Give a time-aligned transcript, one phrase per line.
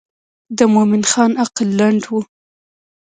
[0.57, 2.13] د مومن خان عقل لنډ و.